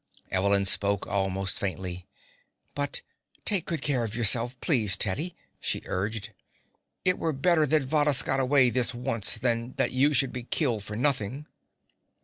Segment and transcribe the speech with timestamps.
[0.31, 2.07] Evelyn spoke almost faintly.
[2.73, 3.03] "But
[3.45, 6.33] take good care of yourself, please, Teddy," she urged.
[7.05, 10.83] "It were better that Varrhus got away this once than that you should be killed
[10.83, 11.45] for nothing."